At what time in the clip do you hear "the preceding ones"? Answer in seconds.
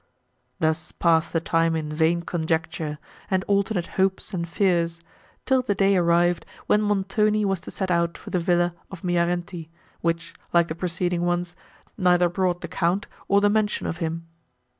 10.69-11.55